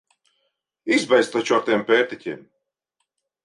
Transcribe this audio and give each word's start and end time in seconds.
Izbeidz 0.95 1.31
taču 1.37 1.59
ar 1.59 1.63
tiem 1.69 1.87
pērtiķiem! 1.93 2.43